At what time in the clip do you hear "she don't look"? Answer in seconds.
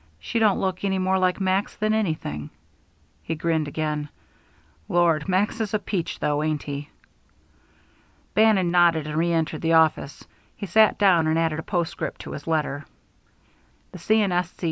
0.19-0.83